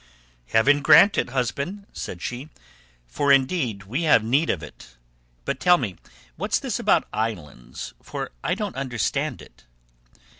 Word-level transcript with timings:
"Heaven 0.47 0.81
grant 0.81 1.15
it, 1.19 1.29
husband," 1.29 1.85
said 1.93 2.23
she, 2.23 2.49
"for 3.05 3.31
indeed 3.31 3.83
we 3.83 4.01
have 4.01 4.23
need 4.23 4.49
of 4.49 4.63
it. 4.63 4.95
But 5.45 5.59
tell 5.59 5.77
me, 5.77 5.95
what's 6.37 6.57
this 6.57 6.79
about 6.79 7.07
islands, 7.13 7.93
for 8.01 8.31
I 8.43 8.55
don't 8.55 8.75
understand 8.75 9.43
it?" 9.43 9.65